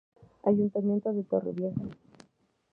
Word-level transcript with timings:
Ayuntamiento 0.49 1.13
de 1.13 1.23
Torrevieja. 1.23 1.83